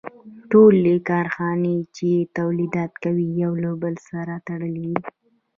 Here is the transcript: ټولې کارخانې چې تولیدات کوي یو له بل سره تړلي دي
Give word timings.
ټولې 0.51 0.95
کارخانې 1.09 1.75
چې 1.95 2.09
تولیدات 2.37 2.91
کوي 3.03 3.27
یو 3.43 3.53
له 3.63 3.71
بل 3.81 3.95
سره 4.09 4.33
تړلي 4.47 4.85
دي 5.01 5.05